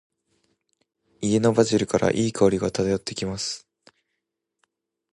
[1.21, 3.67] 家のバジルから、良い香りが漂ってきます。